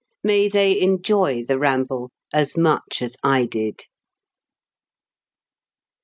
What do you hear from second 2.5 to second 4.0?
much as I did